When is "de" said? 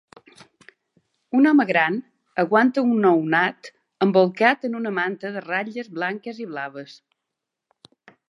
5.35-5.45